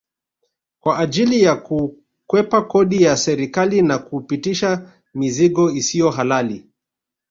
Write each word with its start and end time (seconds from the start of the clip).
Kwa 0.79 0.99
ajili 0.99 1.41
ya 1.43 1.55
kukwepa 1.55 2.61
kodi 2.61 3.03
ya 3.03 3.17
serikali 3.17 3.81
na 3.81 3.97
kupitisha 3.97 4.91
mizigo 5.13 5.71
isiyo 5.71 6.09
halali 6.09 6.69